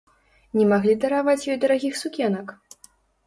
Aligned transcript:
Не 0.59 0.63
маглі 0.71 0.95
дараваць 1.03 1.45
ёй 1.51 1.59
дарагіх 1.65 2.01
сукенак? 2.03 2.47